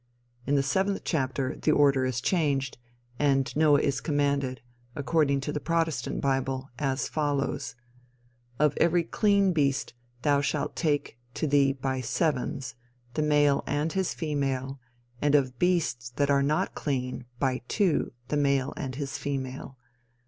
In 0.47 0.55
the 0.55 0.63
seventh 0.63 1.01
chapter 1.03 1.55
the 1.55 1.71
order 1.71 2.05
is 2.07 2.21
changed, 2.21 2.79
and 3.19 3.55
Noah 3.55 3.81
is 3.81 4.01
commanded, 4.01 4.59
according 4.95 5.41
to 5.41 5.51
the 5.53 5.59
Protestant 5.59 6.21
bible, 6.21 6.71
as 6.79 7.07
follows: 7.07 7.75
"Of 8.57 8.75
every 8.77 9.03
clean 9.03 9.53
beast 9.53 9.93
thou 10.23 10.41
shalt 10.41 10.75
take 10.75 11.19
to 11.35 11.45
thee 11.45 11.73
by 11.73 12.01
sevens, 12.01 12.73
the 13.13 13.21
male 13.21 13.63
and 13.67 13.93
his 13.93 14.11
female, 14.15 14.79
and 15.21 15.35
of 15.35 15.59
beasts 15.59 16.09
that 16.15 16.31
are 16.31 16.41
not 16.41 16.73
clean, 16.73 17.25
by 17.37 17.61
two, 17.67 18.11
the 18.29 18.37
male 18.37 18.73
and 18.75 18.95
his 18.95 19.19
female. 19.19 19.77